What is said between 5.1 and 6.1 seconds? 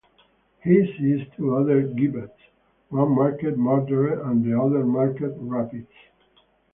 "Rapist".